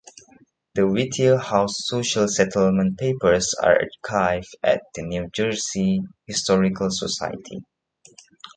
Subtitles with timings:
[0.73, 7.63] The Whittier House Social Settlement Papers are archived at the New Jersey Historical Society.